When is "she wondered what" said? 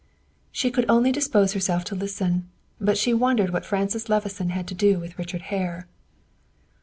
2.97-3.67